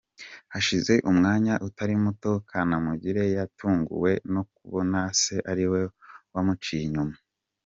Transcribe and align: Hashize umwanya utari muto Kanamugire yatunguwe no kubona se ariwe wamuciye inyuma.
Hashize 0.53 0.93
umwanya 1.11 1.53
utari 1.67 1.95
muto 2.03 2.31
Kanamugire 2.49 3.23
yatunguwe 3.35 4.11
no 4.33 4.41
kubona 4.55 4.99
se 5.21 5.35
ariwe 5.51 5.81
wamuciye 6.33 6.83
inyuma. 6.87 7.15